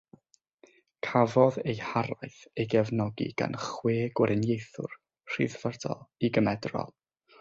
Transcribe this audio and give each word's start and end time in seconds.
Cafodd 1.07 1.59
ei 1.73 1.75
haraith 1.89 2.39
ei 2.63 2.65
gefnogi 2.71 3.27
gan 3.43 3.59
chwe 3.67 3.95
Gweriniaethwr 4.21 4.97
rhyddfrydol 5.35 6.03
i 6.29 6.33
gymedrol. 6.39 6.91